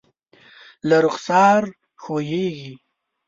له 0.87 0.97
رخسار 1.05 1.61
ښویېږي 2.03 2.73